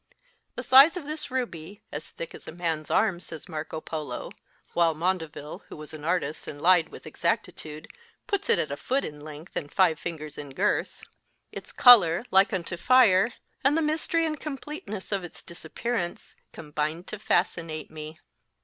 [0.55, 4.31] The size of this ruby (as thick as a man s arm, says Marco Polo,
[4.73, 7.87] while Maundevile, who was an artist, and lied with exactitude,
[8.25, 11.03] puts it at a foot in length and five fingers in girth),
[11.51, 17.05] its colour, * like unto fire, and the mystery and completeness of its disappearance, combined
[17.05, 18.19] to fascinate y 273 me.